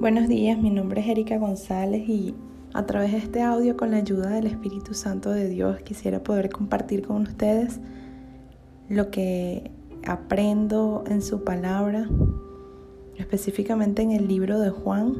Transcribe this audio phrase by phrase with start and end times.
[0.00, 2.32] Buenos días, mi nombre es Erika González y
[2.72, 6.50] a través de este audio con la ayuda del Espíritu Santo de Dios quisiera poder
[6.50, 7.80] compartir con ustedes
[8.88, 9.72] lo que
[10.06, 12.08] aprendo en su palabra,
[13.16, 15.16] específicamente en el libro de Juan.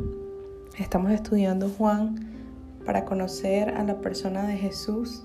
[0.79, 2.15] Estamos estudiando Juan
[2.87, 5.25] para conocer a la persona de Jesús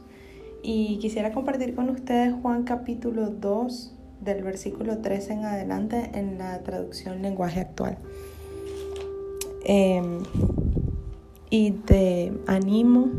[0.63, 6.63] y quisiera compartir con ustedes Juan capítulo 2 del versículo 13 en adelante en la
[6.63, 7.99] traducción lenguaje actual.
[9.63, 10.19] Em,
[11.49, 13.09] y te animo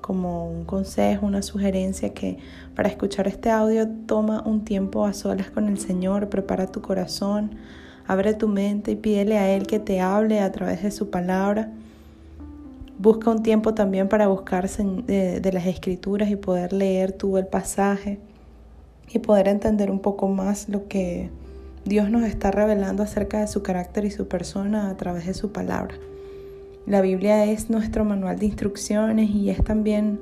[0.00, 2.38] como un consejo, una sugerencia que
[2.74, 7.52] para escuchar este audio toma un tiempo a solas con el Señor, prepara tu corazón,
[8.06, 11.72] abre tu mente y pídele a Él que te hable a través de su palabra.
[12.98, 17.46] Busca un tiempo también para buscarse de, de las escrituras y poder leer tú el
[17.46, 18.20] pasaje
[19.12, 21.30] y poder entender un poco más lo que
[21.84, 25.50] Dios nos está revelando acerca de su carácter y su persona a través de su
[25.52, 25.96] palabra.
[26.86, 30.18] La Biblia es nuestro manual de instrucciones y es también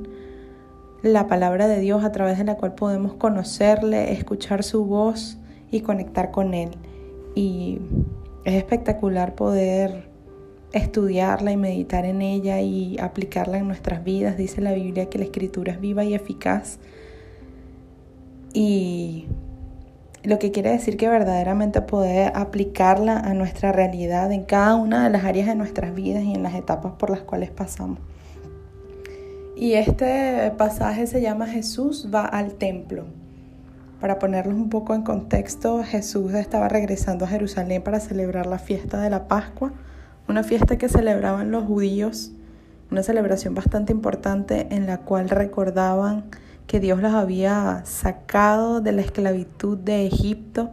[1.03, 5.39] la palabra de Dios a través de la cual podemos conocerle, escuchar su voz
[5.71, 6.71] y conectar con Él.
[7.35, 7.79] Y
[8.45, 10.09] es espectacular poder
[10.73, 14.37] estudiarla y meditar en ella y aplicarla en nuestras vidas.
[14.37, 16.79] Dice la Biblia que la escritura es viva y eficaz.
[18.53, 19.27] Y
[20.23, 25.11] lo que quiere decir que verdaderamente poder aplicarla a nuestra realidad en cada una de
[25.11, 27.99] las áreas de nuestras vidas y en las etapas por las cuales pasamos.
[29.57, 33.05] Y este pasaje se llama Jesús va al templo.
[34.01, 39.01] Para ponerlos un poco en contexto, Jesús estaba regresando a Jerusalén para celebrar la fiesta
[39.01, 39.73] de la Pascua,
[40.29, 42.33] una fiesta que celebraban los judíos,
[42.91, 46.25] una celebración bastante importante en la cual recordaban
[46.71, 50.71] que Dios los había sacado de la esclavitud de Egipto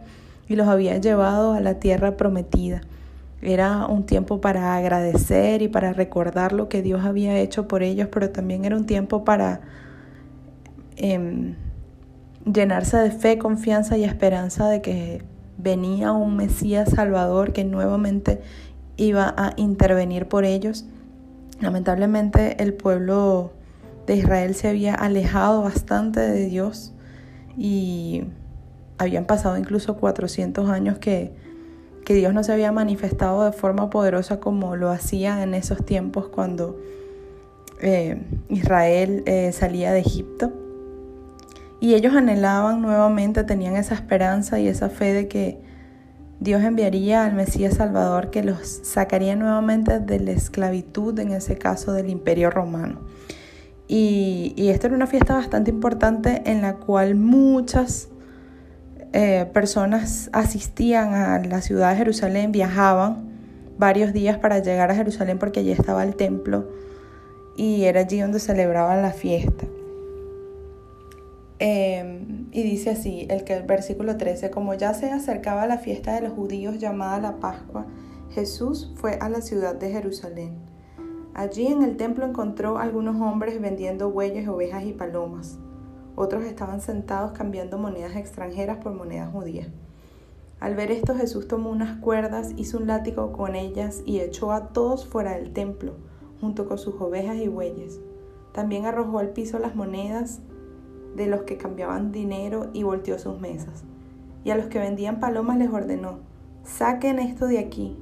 [0.48, 2.81] y los había llevado a la tierra prometida.
[3.42, 8.09] Era un tiempo para agradecer y para recordar lo que Dios había hecho por ellos,
[8.12, 9.62] pero también era un tiempo para
[10.97, 11.56] em,
[12.46, 15.24] llenarse de fe, confianza y esperanza de que
[15.57, 18.40] venía un Mesías Salvador que nuevamente
[18.97, 20.86] iba a intervenir por ellos.
[21.59, 23.56] Lamentablemente el pueblo
[24.07, 26.94] de Israel se había alejado bastante de Dios
[27.57, 28.23] y
[28.97, 31.34] habían pasado incluso 400 años que,
[32.06, 36.29] que Dios no se había manifestado de forma poderosa como lo hacía en esos tiempos
[36.29, 36.78] cuando
[37.81, 40.53] eh, Israel eh, salía de Egipto.
[41.79, 45.59] Y ellos anhelaban nuevamente, tenían esa esperanza y esa fe de que
[46.39, 51.94] Dios enviaría al Mesías Salvador que los sacaría nuevamente de la esclavitud, en ese caso
[51.94, 53.01] del imperio romano.
[53.88, 58.09] Y, y esta era una fiesta bastante importante en la cual muchas
[59.14, 63.30] eh, personas asistían a la ciudad de Jerusalén, viajaban
[63.78, 66.68] varios días para llegar a Jerusalén porque allí estaba el templo
[67.56, 69.66] y era allí donde celebraban la fiesta.
[71.59, 76.22] Em, y dice así, el, que, versículo 13, como ya se acercaba la fiesta de
[76.22, 77.88] los judíos llamada la Pascua,
[78.31, 80.66] Jesús fue a la ciudad de Jerusalén
[81.38, 85.59] Allí en el templo encontró algunos hombres vendiendo bueyes, ovejas y palomas.
[86.16, 89.68] Otros estaban sentados cambiando monedas extranjeras por monedas judías.
[90.59, 94.70] Al ver esto Jesús tomó unas cuerdas, hizo un látigo con ellas y echó a
[94.70, 95.94] todos fuera del templo,
[96.42, 98.00] junto con sus ovejas y bueyes.
[98.52, 100.40] También arrojó al piso las monedas
[101.16, 103.84] de los que cambiaban dinero y volteó sus mesas.
[104.44, 106.18] Y a los que vendían palomas les ordenó,
[106.64, 107.96] saquen esto de aquí.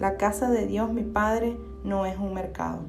[0.00, 2.80] La casa de Dios mi Padre no es un mercado.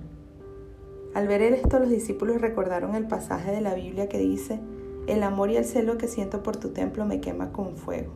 [1.14, 4.60] Al ver esto, los discípulos recordaron el pasaje de la Biblia que dice,
[5.08, 8.14] el amor y el celo que siento por tu templo me quema con fuego.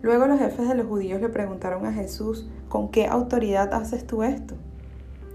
[0.00, 4.22] Luego los jefes de los judíos le preguntaron a Jesús, ¿con qué autoridad haces tú
[4.22, 4.54] esto?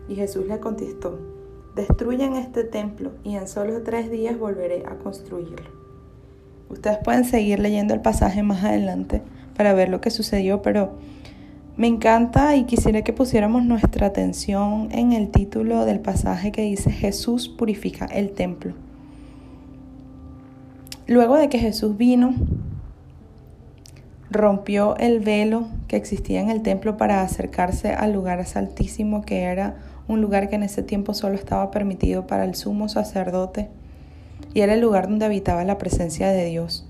[0.08, 1.20] Y Jesús le contestó,
[1.76, 5.70] destruyan este templo y en solo tres días volveré a construirlo.
[6.70, 9.22] Ustedes pueden seguir leyendo el pasaje más adelante
[9.56, 10.94] para ver lo que sucedió, pero
[11.76, 16.92] me encanta y quisiera que pusiéramos nuestra atención en el título del pasaje que dice
[16.92, 18.74] Jesús purifica el templo.
[21.08, 22.36] Luego de que Jesús vino,
[24.30, 29.76] rompió el velo que existía en el templo para acercarse al lugar altísimo que era
[30.08, 33.70] un lugar que en ese tiempo solo estaba permitido para el sumo sacerdote
[34.54, 36.88] y era el lugar donde habitaba la presencia de Dios.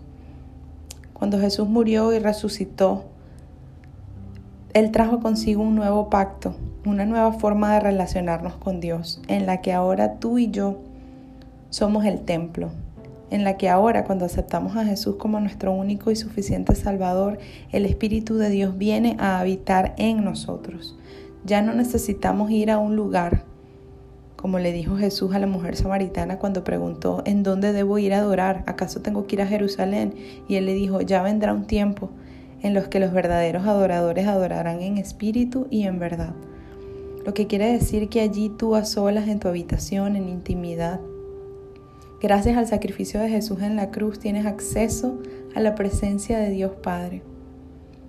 [1.13, 3.05] Cuando Jesús murió y resucitó,
[4.73, 6.55] él trajo consigo un nuevo pacto,
[6.85, 10.79] una nueva forma de relacionarnos con Dios, en la que ahora tú y yo
[11.69, 12.71] somos el templo,
[13.29, 17.37] en la que ahora cuando aceptamos a Jesús como nuestro único y suficiente Salvador,
[17.71, 20.97] el Espíritu de Dios viene a habitar en nosotros.
[21.45, 23.43] Ya no necesitamos ir a un lugar,
[24.35, 28.19] como le dijo Jesús a la mujer samaritana cuando preguntó, ¿en dónde debo ir a
[28.19, 28.63] adorar?
[28.65, 30.15] ¿Acaso tengo que ir a Jerusalén?
[30.47, 32.09] Y él le dijo, ya vendrá un tiempo
[32.63, 36.33] en los que los verdaderos adoradores adorarán en espíritu y en verdad.
[37.25, 41.01] Lo que quiere decir que allí tú a solas en tu habitación, en intimidad,
[42.21, 45.19] gracias al sacrificio de Jesús en la cruz, tienes acceso
[45.53, 47.21] a la presencia de Dios Padre.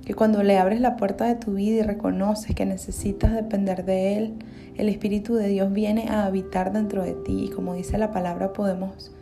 [0.07, 4.17] Que cuando le abres la puerta de tu vida y reconoces que necesitas depender de
[4.17, 4.35] Él,
[4.77, 8.53] el Espíritu de Dios viene a habitar dentro de ti y como dice la palabra
[8.53, 9.13] podemos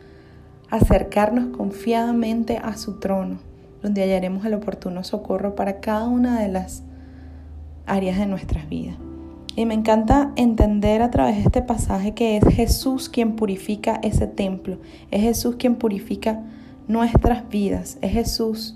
[0.69, 3.52] acercarnos confiadamente a su trono
[3.83, 6.83] donde hallaremos el oportuno socorro para cada una de las
[7.85, 8.95] áreas de nuestras vidas.
[9.55, 14.25] Y me encanta entender a través de este pasaje que es Jesús quien purifica ese
[14.25, 14.79] templo,
[15.11, 16.41] es Jesús quien purifica
[16.87, 18.75] nuestras vidas, es Jesús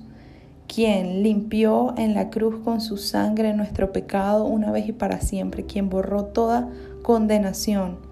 [0.68, 5.66] quien limpió en la cruz con su sangre nuestro pecado una vez y para siempre,
[5.66, 6.70] quien borró toda
[7.02, 8.07] condenación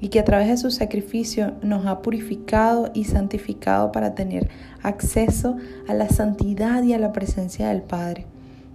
[0.00, 4.48] y que a través de su sacrificio nos ha purificado y santificado para tener
[4.82, 5.56] acceso
[5.86, 8.26] a la santidad y a la presencia del Padre.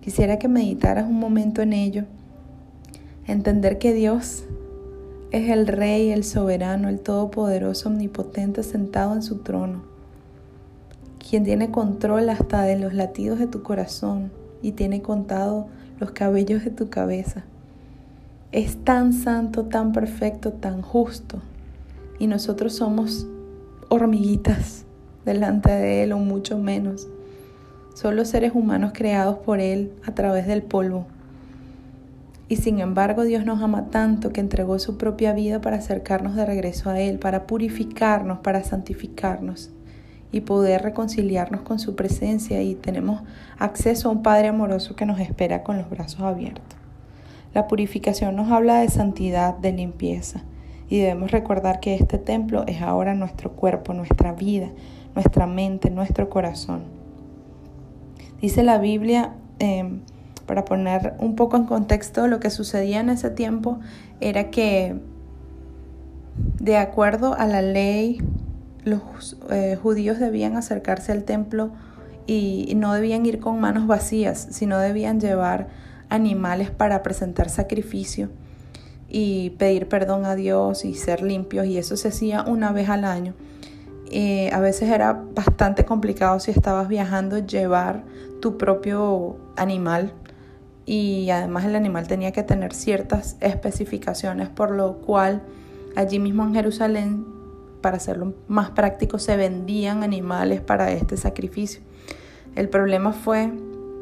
[0.01, 2.03] Quisiera que meditaras un momento en ello,
[3.25, 4.43] entender que Dios
[5.31, 9.83] es el Rey, el soberano, el todopoderoso, omnipotente, sentado en su trono,
[11.17, 14.31] quien tiene control hasta de los latidos de tu corazón
[14.61, 15.67] y tiene contado
[15.99, 17.45] los cabellos de tu cabeza
[18.55, 21.41] es tan santo, tan perfecto, tan justo.
[22.19, 23.27] Y nosotros somos
[23.89, 24.85] hormiguitas
[25.25, 27.09] delante de Él o mucho menos.
[27.95, 31.05] Solo seres humanos creados por Él a través del polvo.
[32.47, 36.45] Y sin embargo Dios nos ama tanto que entregó su propia vida para acercarnos de
[36.45, 39.71] regreso a Él, para purificarnos, para santificarnos
[40.31, 43.21] y poder reconciliarnos con su presencia y tenemos
[43.59, 46.84] acceso a un Padre amoroso que nos espera con los brazos abiertos.
[47.55, 50.41] La purificación nos habla de santidad, de limpieza.
[50.89, 54.71] Y debemos recordar que este templo es ahora nuestro cuerpo, nuestra vida,
[55.15, 56.83] nuestra mente, nuestro corazón.
[58.41, 60.01] Dice la Biblia, em,
[60.45, 63.79] para poner un poco en contexto, lo que sucedía en ese tiempo
[64.19, 64.99] era que,
[66.59, 68.21] de acuerdo a la ley,
[68.83, 71.71] los eh, judíos debían acercarse al templo
[72.27, 75.69] y no debían ir con manos vacías, sino debían llevar
[76.09, 78.29] animales para presentar sacrificio
[79.09, 83.05] y pedir perdón a Dios y ser limpios y eso se hacía una vez al
[83.05, 83.33] año.
[84.11, 88.03] Eh, a veces era bastante complicado si estabas viajando llevar
[88.39, 90.13] tu propio animal
[90.85, 95.41] y además el animal tenía que tener ciertas especificaciones por lo cual
[95.95, 97.25] allí mismo en Jerusalén
[97.81, 101.81] para hacerlo más práctico se vendían animales para este sacrificio.
[102.55, 103.51] El problema fue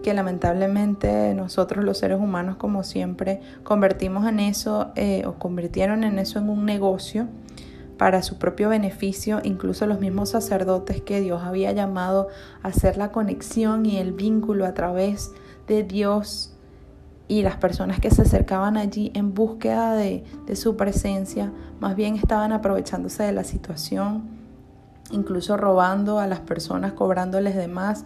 [0.04, 6.20] que lamentablemente nosotros los seres humanos como siempre convertimos en eso eh, o convirtieron en
[6.20, 7.28] eso en un negocio
[7.98, 12.28] para su propio beneficio, incluso los mismos sacerdotes que Dios había llamado
[12.62, 15.32] a hacer la conexión y el vínculo a través
[15.68, 16.54] de Dios
[17.28, 22.16] y las personas que se acercaban allí en búsqueda de, de su presencia, más bien
[22.16, 24.24] estaban aprovechándose de la situación,
[25.12, 28.04] incluso robando a las personas, cobrándoles de más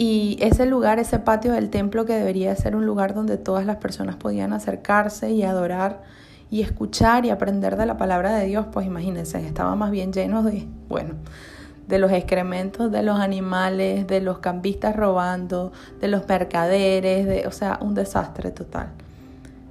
[0.00, 3.78] y ese lugar, ese patio del templo que debería ser un lugar donde todas las
[3.78, 6.02] personas podían acercarse y adorar
[6.52, 10.44] y escuchar y aprender de la palabra de Dios, pues imagínense, estaba más bien lleno
[10.44, 11.14] de, bueno,
[11.88, 17.50] de los excrementos de los animales, de los cambistas robando, de los mercaderes, de, o
[17.50, 18.90] sea, un desastre total.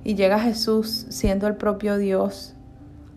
[0.04, 2.54] Y llega Jesús siendo el propio Dios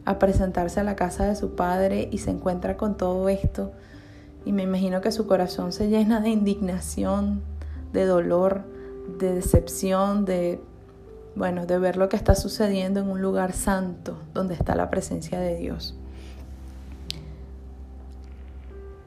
[0.05, 3.73] a presentarse a la casa de su Padre y se encuentra con todo esto
[4.45, 7.43] y me imagino que su corazón se llena de indignación,
[7.93, 8.65] de dolor,
[9.19, 10.61] de decepción, de,
[11.37, 15.39] bueno, de ver lo que está sucediendo en un lugar santo donde está la presencia
[15.39, 15.97] de Dios.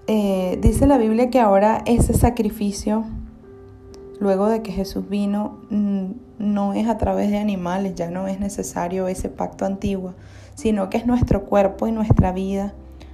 [0.07, 3.05] Eh, dice la Biblia que ahora ese sacrificio,
[4.19, 8.39] luego de que Jesús vino, mm, no es a través de animales, ya no es
[8.39, 10.13] necesario ese pacto antiguo,
[10.55, 12.73] sino que es nuestro cuerpo y nuestra vida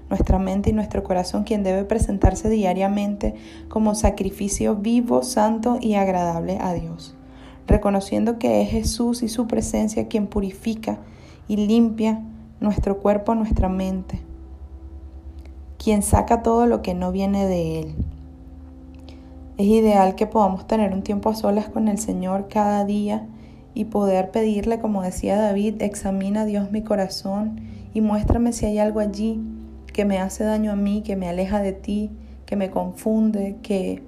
[0.09, 3.35] nuestra mente y nuestro corazón, quien debe presentarse diariamente
[3.67, 7.15] como sacrificio vivo, santo y agradable a Dios,
[7.67, 10.97] reconociendo que es Jesús y su presencia quien purifica
[11.47, 12.21] y limpia
[12.59, 14.19] nuestro cuerpo, nuestra mente,
[15.77, 17.95] quien saca todo lo que no viene de Él.
[19.57, 23.27] Es ideal que podamos tener un tiempo a solas con el Señor cada día
[23.73, 27.61] y poder pedirle, como decía David, examina Dios mi corazón
[27.93, 29.41] y muéstrame si hay algo allí
[29.99, 32.09] que me hace daño a mí, que me aleja de ti,
[32.45, 34.01] que me confunde, que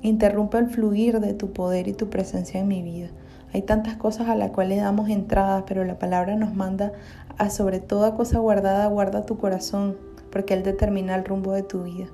[0.00, 3.08] interrumpe el fluir de tu poder y tu presencia en mi vida.
[3.52, 6.94] Hay tantas cosas a las cuales damos entrada, pero la palabra nos manda
[7.36, 9.98] a sobre toda cosa guardada, guarda tu corazón,
[10.32, 12.06] porque Él determina el rumbo de tu vida.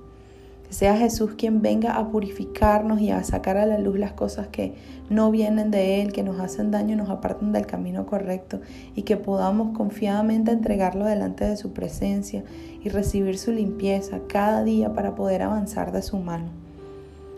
[0.75, 4.75] Sea Jesús quien venga a purificarnos y a sacar a la luz las cosas que
[5.09, 8.59] no vienen de Él, que nos hacen daño y nos apartan del camino correcto,
[8.97, 12.43] y que podamos confiadamente entregarlo delante de su presencia
[12.83, 16.49] y recibir su limpieza cada día para poder avanzar de su mano,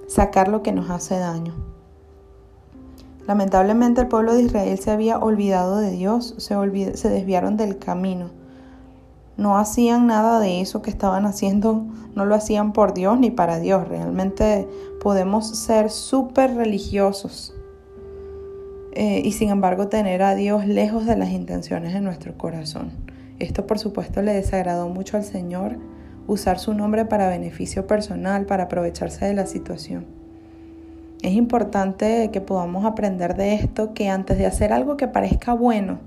[0.07, 1.53] sacar lo que nos hace daño.
[3.27, 8.31] Lamentablemente el pueblo de Israel se había olvidado de Dios, se, se desviaron del camino.
[9.37, 13.59] No hacían nada de eso que estaban haciendo, no lo hacían por Dios ni para
[13.59, 13.87] Dios.
[13.87, 14.67] Realmente
[15.01, 17.55] podemos ser súper religiosos
[18.93, 22.93] eh, y sin embargo tener a Dios lejos de las intenciones de nuestro corazón.
[23.39, 25.77] Esto por supuesto le desagradó mucho al Señor
[26.27, 30.07] usar su nombre para beneficio personal, para aprovecharse de la situación.
[31.23, 35.99] Es importante que podamos aprender de esto, que antes de hacer algo que parezca bueno,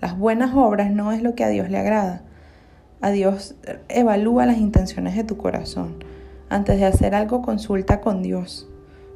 [0.00, 2.22] las buenas obras no es lo que a Dios le agrada.
[3.02, 3.56] A Dios
[3.88, 5.96] evalúa las intenciones de tu corazón.
[6.48, 8.68] Antes de hacer algo, consulta con Dios.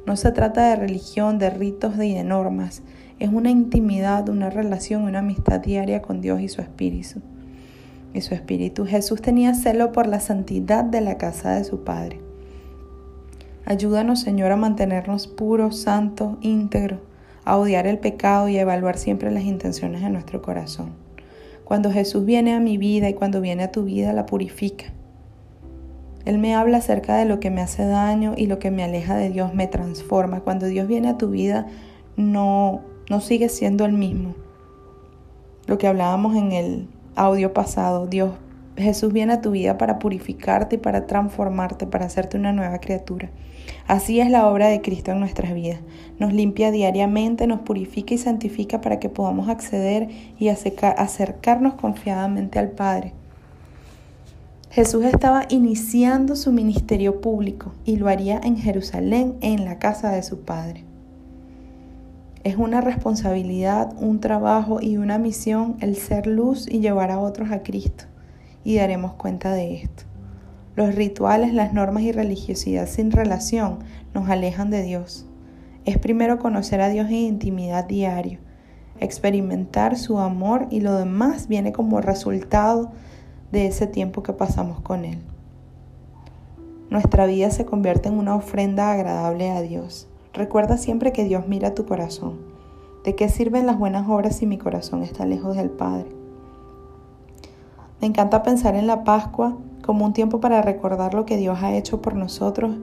[0.05, 2.81] No se trata de religión, de ritos y de normas.
[3.19, 7.21] Es una intimidad, una relación, una amistad diaria con Dios y su Espíritu.
[8.13, 8.85] Y su Espíritu.
[8.85, 12.19] Jesús tenía celo por la santidad de la casa de su Padre.
[13.63, 16.99] Ayúdanos, Señor, a mantenernos puros, santos, íntegros,
[17.45, 21.06] a odiar el pecado y a evaluar siempre las intenciones de nuestro corazón.
[21.67, 24.85] Cuando Jesús viene a mi vida y cuando viene a tu vida, la purifica.
[26.23, 29.17] Él me habla acerca de lo que me hace daño y lo que me aleja
[29.17, 30.39] de Dios, me transforma.
[30.39, 31.67] Cuando Dios viene a tu vida,
[32.15, 34.33] no, no sigue siendo el mismo.
[35.65, 38.31] Lo que hablábamos en el audio pasado, Dios,
[38.77, 43.31] Jesús viene a tu vida para purificarte y para transformarte, para hacerte una nueva criatura.
[43.87, 45.79] Así es la obra de Cristo en nuestras vidas.
[46.19, 52.69] Nos limpia diariamente, nos purifica y santifica para que podamos acceder y acercarnos confiadamente al
[52.69, 53.13] Padre.
[54.69, 60.21] Jesús estaba iniciando su ministerio público y lo haría en Jerusalén, en la casa de
[60.21, 60.83] su Padre.
[62.43, 67.49] Es una responsabilidad, un trabajo y una misión el ser luz y llevar a otros
[67.51, 68.05] a Cristo.
[68.67, 70.03] Y daremos cuenta de esto.
[70.75, 73.79] Los rituales, las normas y religiosidad sin relación
[74.13, 75.25] nos alejan de Dios.
[75.85, 78.39] Es primero conocer a Dios en intimidad diario,
[78.99, 82.91] experimentar su amor y lo demás viene como resultado
[83.53, 85.19] de ese tiempo que pasamos con Él.
[86.89, 90.09] Nuestra vida se convierte en una ofrenda agradable a Dios.
[90.33, 92.39] Recuerda siempre que Dios mira tu corazón.
[93.05, 96.16] ¿De qué sirven las buenas obras si mi corazón está lejos del Padre?
[98.01, 101.75] Me encanta pensar en la Pascua como un tiempo para recordar lo que Dios ha
[101.75, 102.75] hecho por nosotros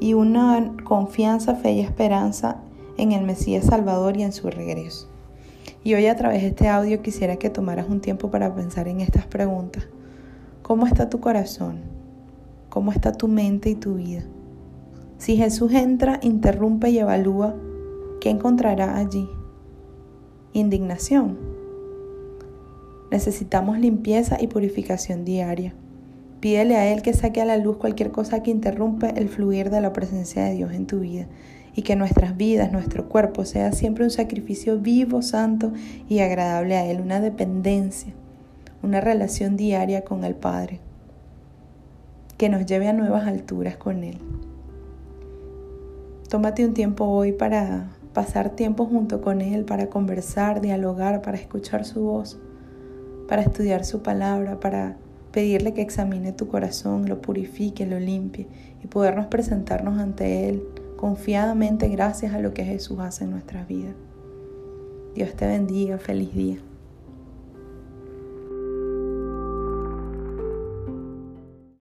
[0.00, 2.56] y una confianza, fe y esperanza
[2.96, 5.08] en el Mesías Salvador y en su regreso.
[5.84, 9.00] Y hoy a través de este audio quisiera que tomaras un tiempo para pensar en
[9.00, 9.86] estas preguntas.
[10.62, 11.82] ¿Cómo está tu corazón?
[12.70, 14.24] ¿Cómo está tu mente y tu vida?
[15.18, 17.54] Si Jesús entra, interrumpe y evalúa,
[18.20, 19.28] ¿qué encontrará allí?
[20.52, 21.55] Indignación.
[23.10, 25.74] Necesitamos limpieza y purificación diaria.
[26.40, 29.80] Pídele a Él que saque a la luz cualquier cosa que interrumpe el fluir de
[29.80, 31.26] la presencia de Dios en tu vida
[31.74, 35.72] y que nuestras vidas, nuestro cuerpo sea siempre un sacrificio vivo, santo
[36.08, 38.12] y agradable a Él, una dependencia,
[38.82, 40.80] una relación diaria con el Padre,
[42.38, 44.18] que nos lleve a nuevas alturas con Él.
[46.28, 51.84] Tómate un tiempo hoy para pasar tiempo junto con Él, para conversar, dialogar, para escuchar
[51.84, 52.38] su voz,
[53.28, 54.96] para estudiar su palabra, para
[55.32, 58.46] pedirle que examine tu corazón, lo purifique, lo limpie
[58.82, 60.62] y podernos presentarnos ante Él
[60.96, 63.94] confiadamente gracias a lo que Jesús hace en nuestras vidas.
[65.14, 66.58] Dios te bendiga, feliz día.